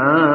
ஆ 0.00 0.29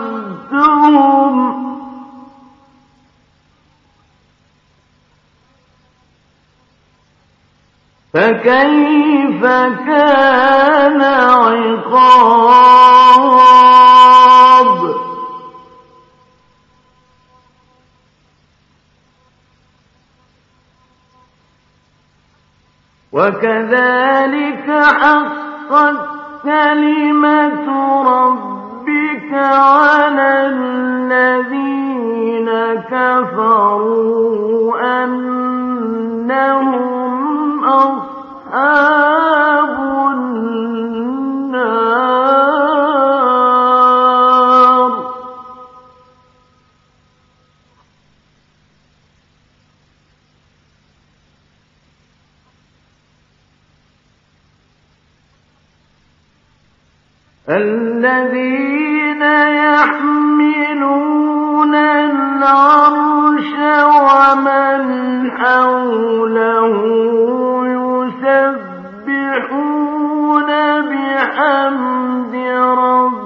فكيف 8.14 9.42
كان 9.88 11.02
عقاب 11.02 12.28
وكذلك 23.14 24.70
حقت 25.02 26.18
كلمة 26.44 27.68
ربك 28.04 29.34
على 29.34 30.48
الذين 30.54 32.50
كفروا 32.92 34.78
أنهم 35.04 36.76
أصحاب 37.66 39.08
النار. 40.14 41.28
الذين 57.50 59.22
يحملون 59.64 60.96
العرش 61.76 63.54
ومن 64.04 64.82
حوله 65.32 66.74
يسبحون 69.08 70.50
بحمد 70.82 72.36
ربهم 72.80 73.17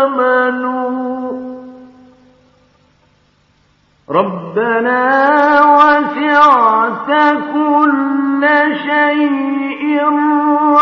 آمنوا. 0.00 0.88
ربنا 4.10 5.04
وسعت 5.76 7.10
كل 7.52 8.42
شيء 8.86 9.67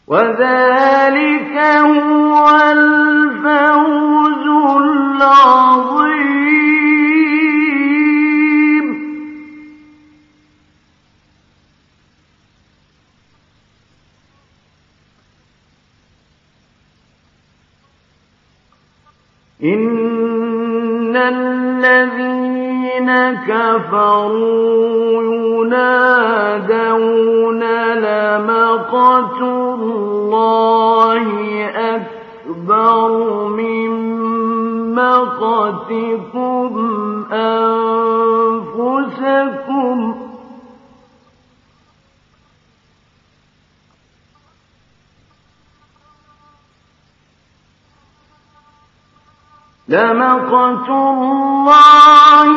وذلك 0.08 1.56
هو 1.58 2.50
الفوز 2.72 4.46
العظيم. 4.82 6.39
إن 19.64 21.16
الذين 21.16 23.10
كفروا 23.48 24.90
ينادون 26.44 27.64
لمقت 27.94 29.42
الله 29.42 31.26
أكبر 31.96 33.10
من 33.48 33.90
مقتكم 34.96 36.72
أنفسكم 38.52 39.10
لمقت 49.90 50.90
الله 50.90 52.52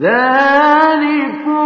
ذلكم 0.00 1.57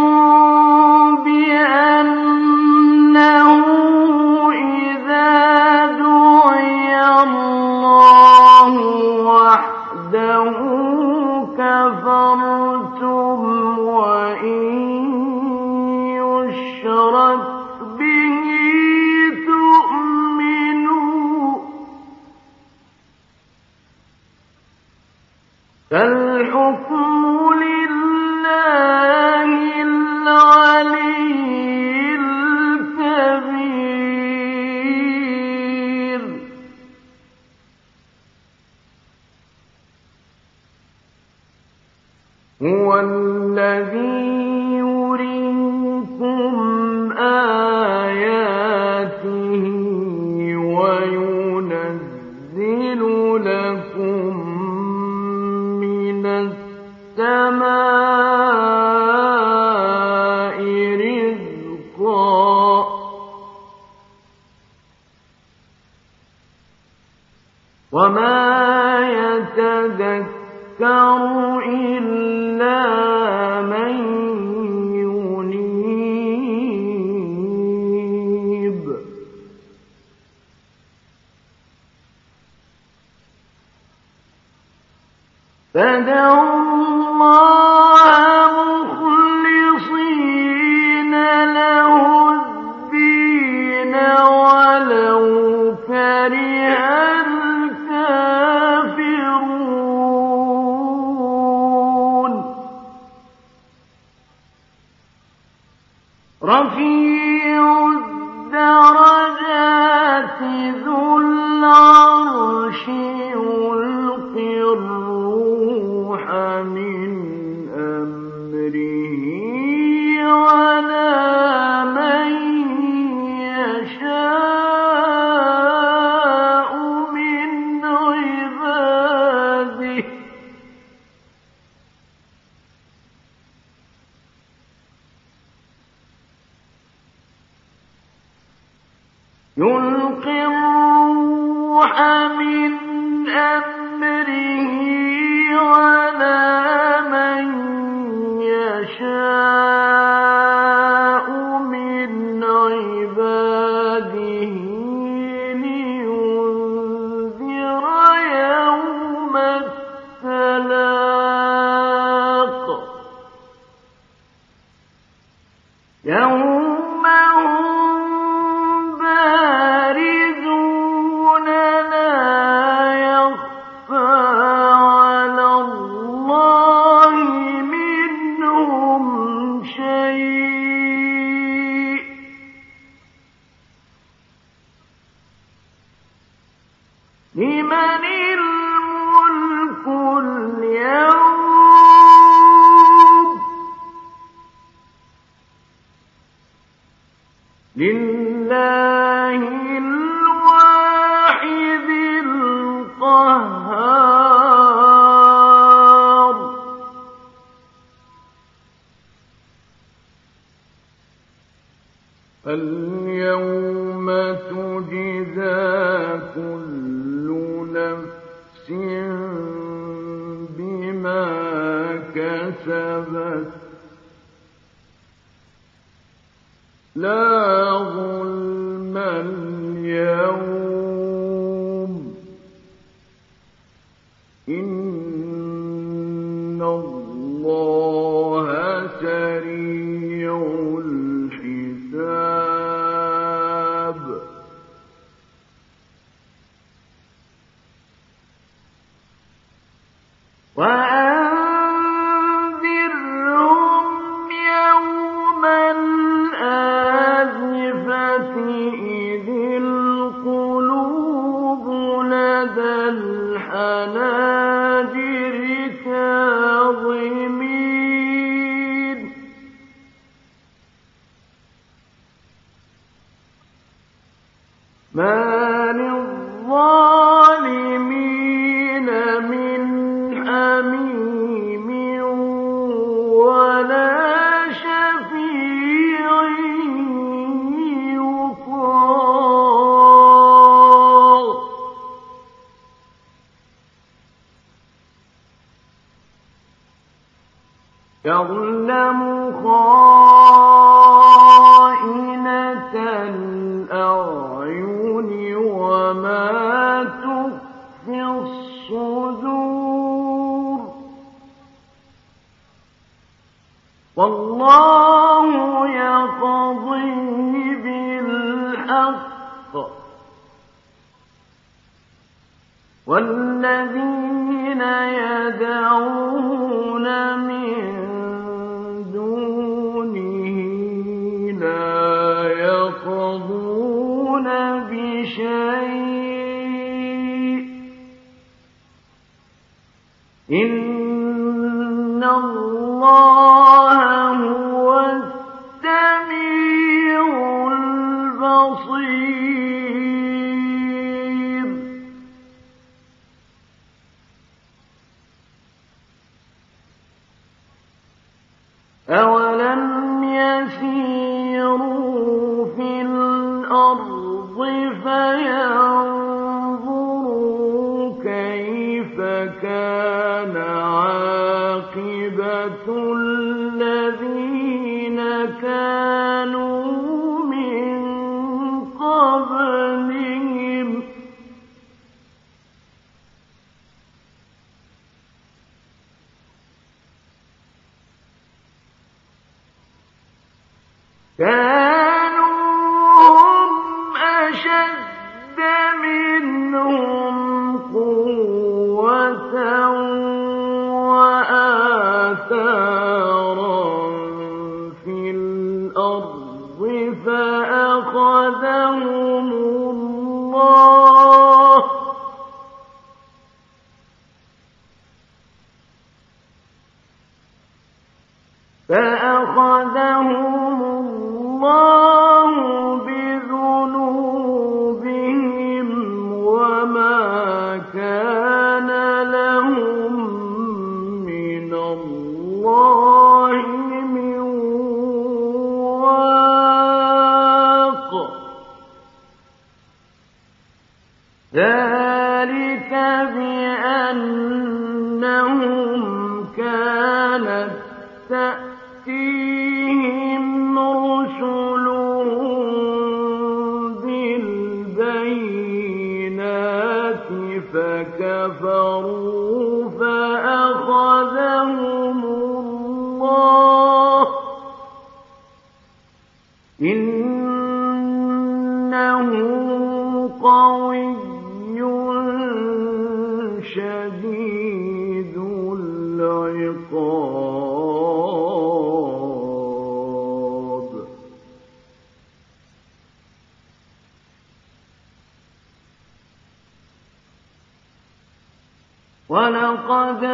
وَلَقَدْ 489.12 490.05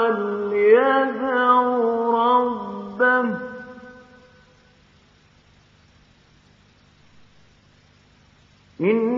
فليدع 0.09 1.63
ربه 2.15 3.39
إن 8.81 9.18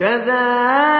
كذلك 0.00 0.95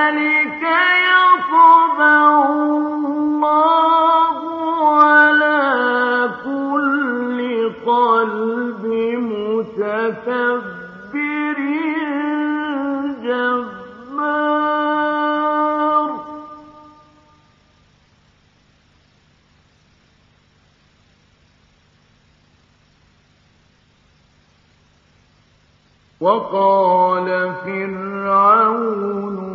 وقال 26.27 27.29
فرعون 27.65 29.46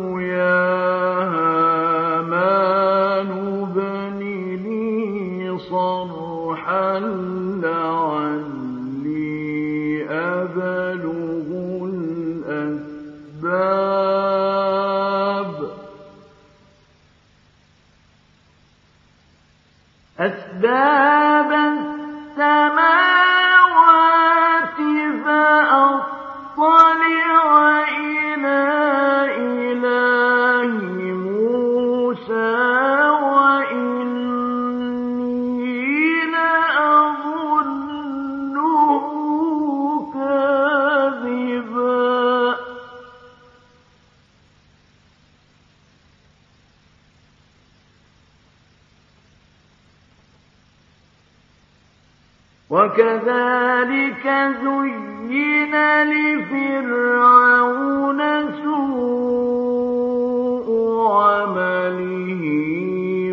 وكذلك 52.92 54.24
زين 54.62 55.74
لفرعون 56.12 58.20
سوء 58.62 60.68
عمله 61.12 62.44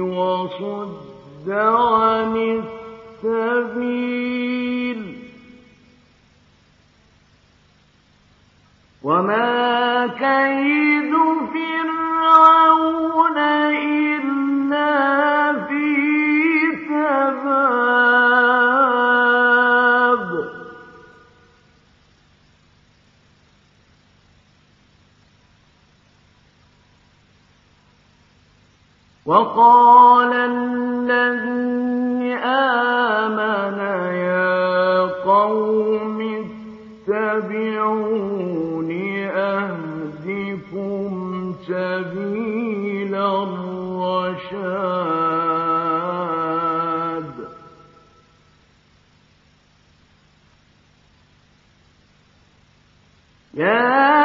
وصد 0.02 1.50
عن 1.52 2.34
السبيل. 3.24 5.02
وما 9.04 10.08
كيد 10.08 11.14
فرعون 11.54 13.38
إلا 13.38 13.89
وقال 29.30 30.34
الذي 30.34 31.14
آمن 32.46 33.78
يا 34.26 35.02
قوم 35.22 36.18
اتبعون 37.08 38.90
أهدكم 39.30 41.12
سبيل 41.68 43.14
الرشاد. 43.16 44.50
يا 53.54 54.19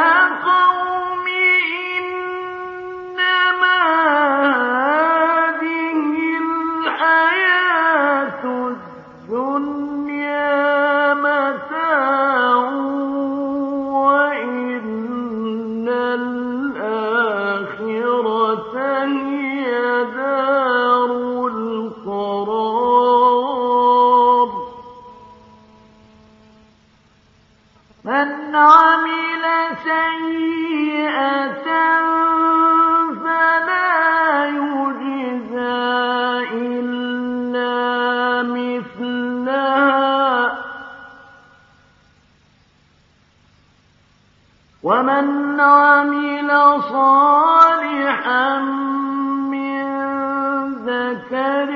ذكر 51.34 51.70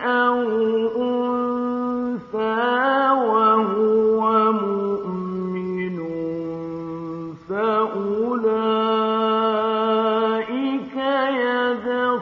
أو 0.00 0.38
أنثى 0.96 2.60
وهو 3.12 4.52
مؤمن 4.52 5.98
فأولئك 7.48 8.96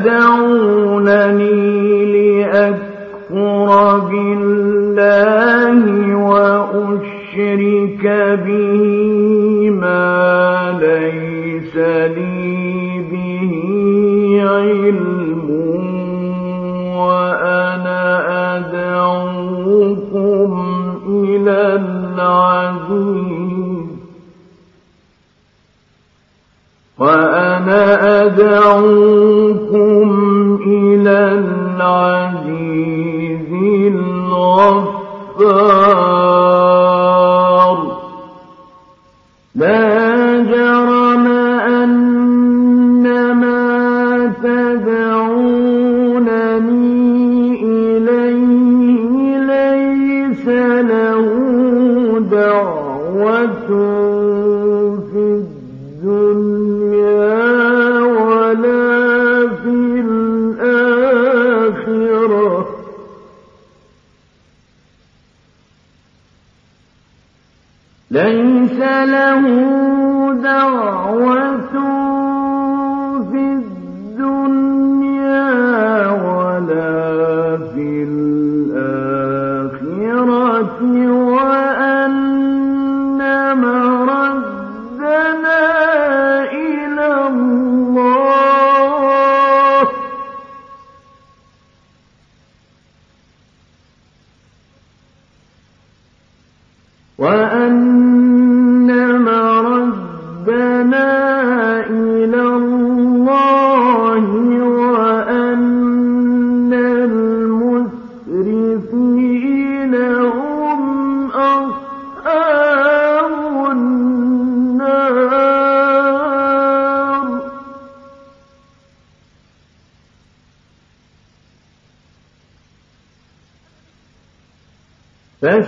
تدعو 0.05 0.34
ليس 68.15 68.79
له 69.13 69.41
دعوة 70.43 71.35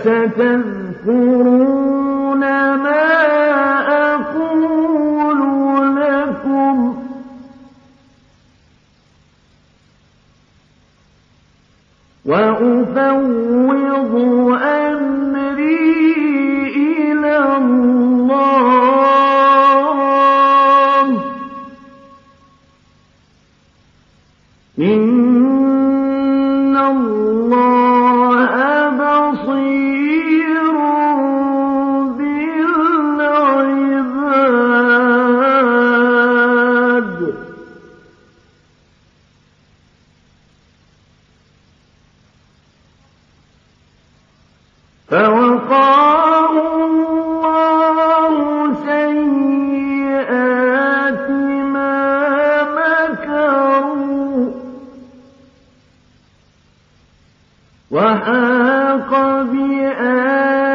تتذكر 0.08 0.77
وحاق 57.90 59.10
بآل 59.52 60.67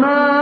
وما 0.00 0.39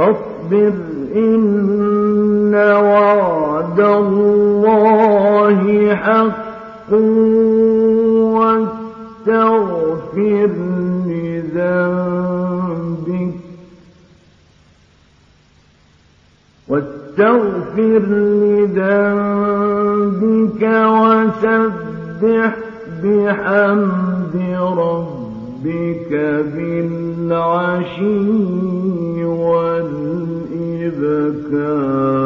فاصبر 0.00 0.72
إن 1.14 2.54
وعد 2.54 3.80
الله 3.80 5.60
حق 5.94 6.92
واستغفر 9.26 10.50
لذنبك. 11.06 11.80
واستغفر 16.68 18.02
لذنبك 18.42 19.42
وسبح 21.02 22.52
بحمد 23.02 24.34
ربك 24.78 26.12
بالعشي. 26.54 28.00
كَافِرٌ 31.50 32.19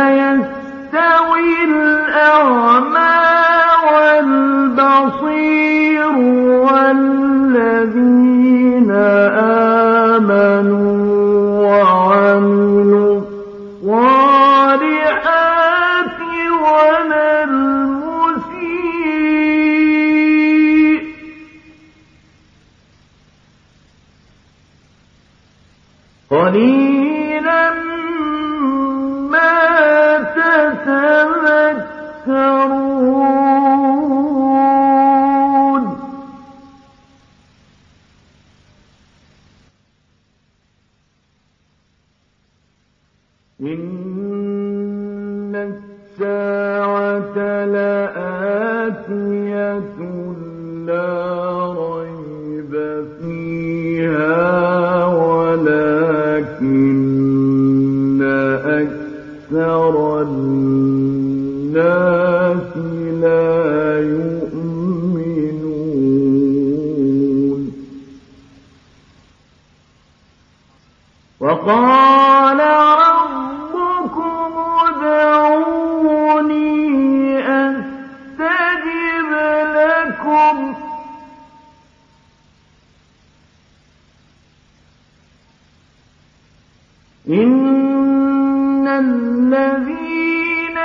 الذين 88.99 90.78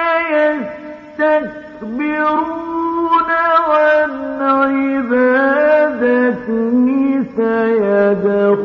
يستكبرون 1.20 2.20
عن 3.68 4.10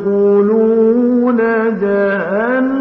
سيدخلون 0.04 1.38
جهنم. 1.80 2.73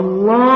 الله 0.00 0.49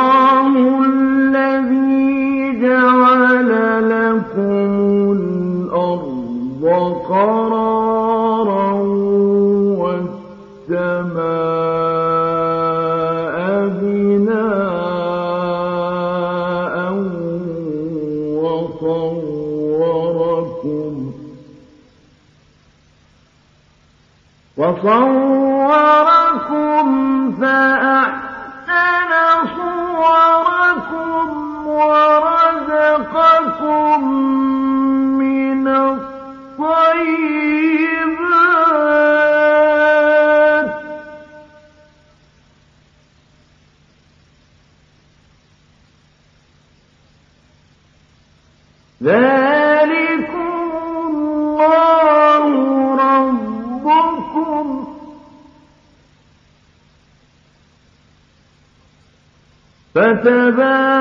فتبارك 60.23 60.92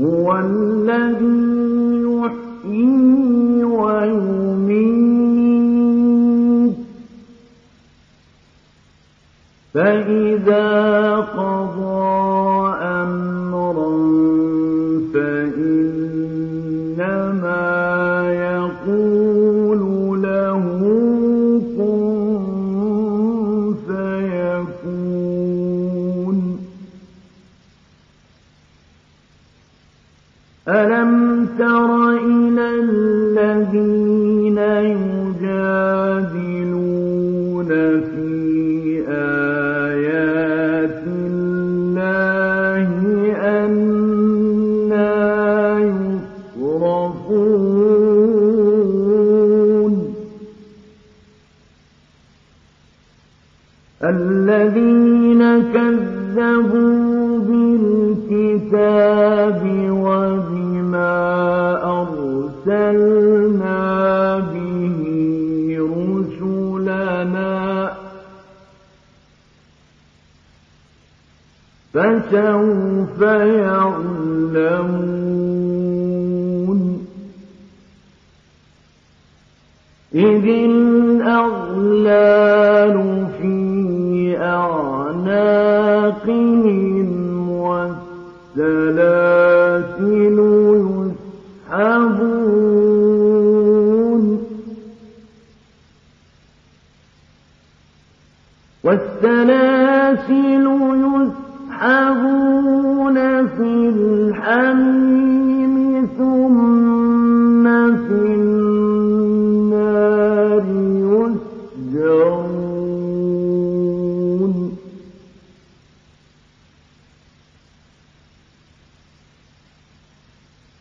هو 0.00 0.38
الذي 0.38 2.02
يحيي 2.02 3.64
ويميت. 3.64 4.78
فإذا 9.74 11.16
قال 11.16 11.47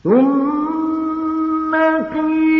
ثم 0.03 1.75
قيل 2.13 2.56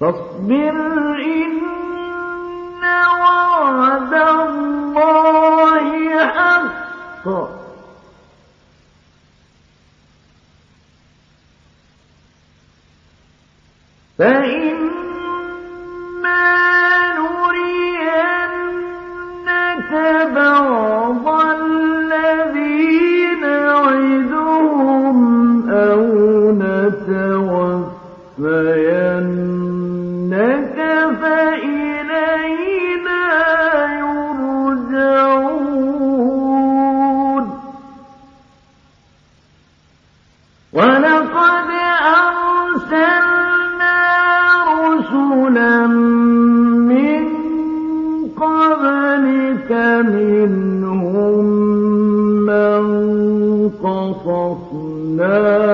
فاصبر 0.00 0.76
إن 1.22 1.60
وعد 3.20 4.14
الله 4.14 5.84
حق. 6.26 7.26
فإن 14.18 14.79
يا 55.30 55.69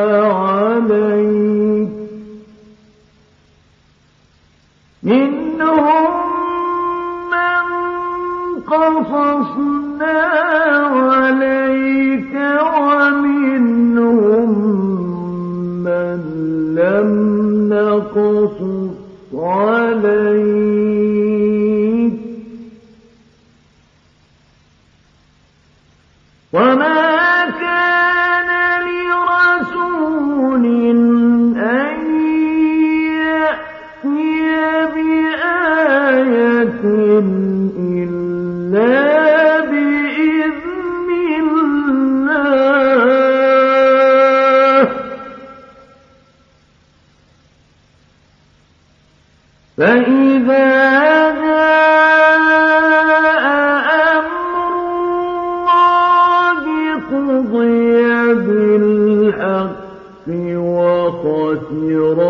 وخسر 61.26 62.20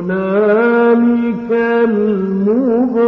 هنالك 0.00 1.50
المبطلون 1.84 3.04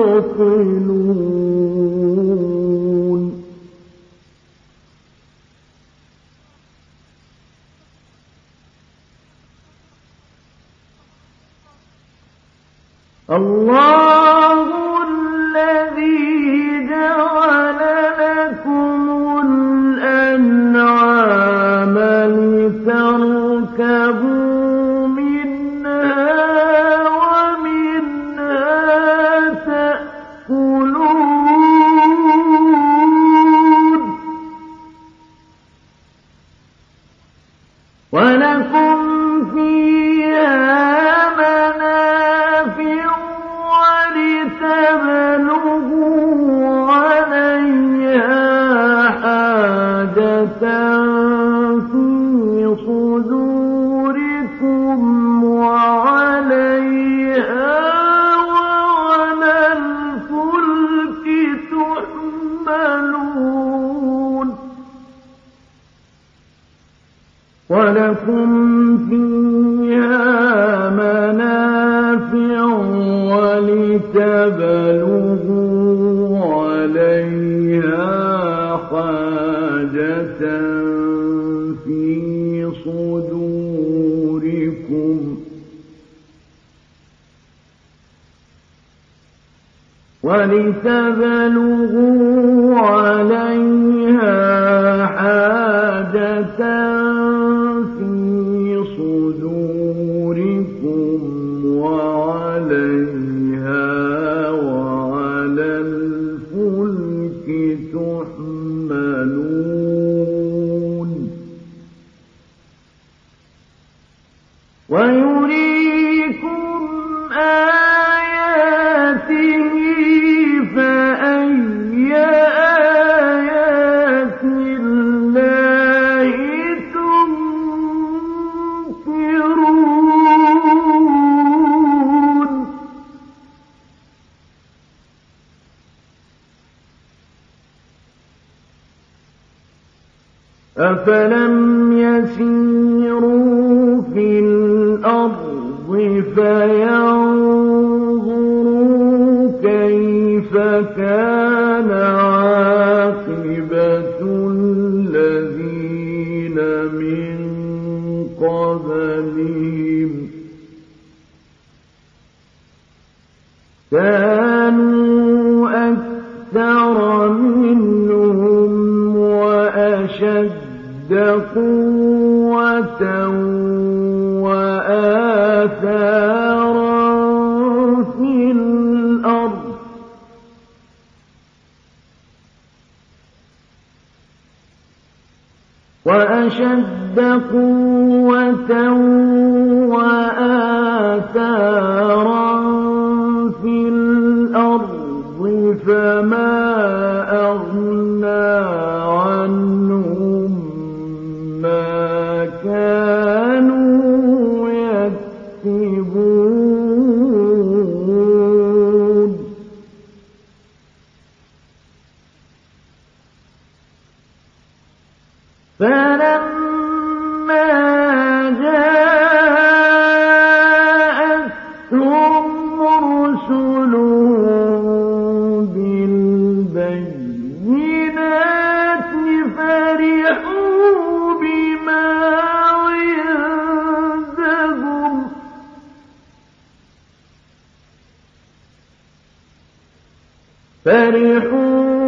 فرحوا 240.86 242.05